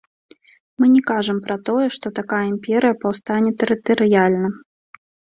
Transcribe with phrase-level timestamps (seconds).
[0.79, 4.49] Мы не кажам пра тое, што такая імперыя паўстане тэрытарыяльна.